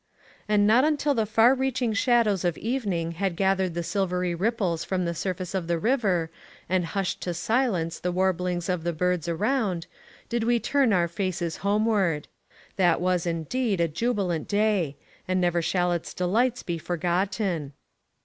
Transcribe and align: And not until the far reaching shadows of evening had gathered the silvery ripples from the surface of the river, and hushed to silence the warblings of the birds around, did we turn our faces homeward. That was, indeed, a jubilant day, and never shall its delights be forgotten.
And 0.49 0.65
not 0.65 0.83
until 0.83 1.13
the 1.13 1.27
far 1.27 1.53
reaching 1.53 1.93
shadows 1.93 2.43
of 2.43 2.57
evening 2.57 3.11
had 3.11 3.35
gathered 3.35 3.75
the 3.75 3.83
silvery 3.83 4.33
ripples 4.33 4.83
from 4.83 5.05
the 5.05 5.13
surface 5.13 5.53
of 5.53 5.67
the 5.67 5.77
river, 5.77 6.31
and 6.67 6.85
hushed 6.85 7.21
to 7.21 7.35
silence 7.35 7.99
the 7.99 8.11
warblings 8.11 8.67
of 8.67 8.83
the 8.83 8.93
birds 8.93 9.27
around, 9.27 9.85
did 10.27 10.43
we 10.43 10.59
turn 10.59 10.91
our 10.91 11.07
faces 11.07 11.57
homeward. 11.57 12.27
That 12.77 12.99
was, 12.99 13.27
indeed, 13.27 13.79
a 13.79 13.87
jubilant 13.87 14.47
day, 14.47 14.97
and 15.27 15.39
never 15.39 15.61
shall 15.61 15.91
its 15.91 16.15
delights 16.15 16.63
be 16.63 16.79
forgotten. 16.79 17.73